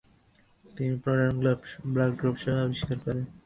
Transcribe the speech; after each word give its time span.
তিনি 0.65 0.93
প্রধান 1.03 1.31
ব্লাড 1.93 2.11
গ্রুপসমূহ 2.19 2.63
আবিষ্কার 2.65 2.97
করেন। 3.03 3.25